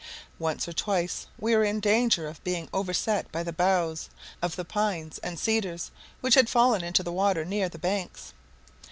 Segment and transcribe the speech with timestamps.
[0.39, 4.09] Once or twice we were in danger of being overset by the boughs
[4.41, 8.33] of the pines and cedars which had fallen into the water near the banks.